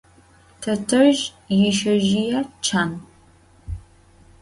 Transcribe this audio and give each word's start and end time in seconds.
Tetezj 0.61 1.21
yişsezjıê 1.57 2.39
çan. 2.65 2.91